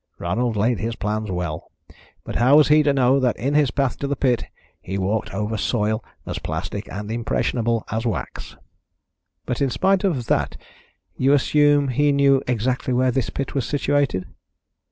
[0.17, 1.69] Ronald laid his plans well,
[2.23, 4.45] but how was he to know that in his path to the pit
[4.81, 8.57] he walked over soil as plastic and impressionable as wax?"
[9.45, 10.57] "But in spite of that
[11.17, 14.25] you assume he knew exactly where this pit was situated?"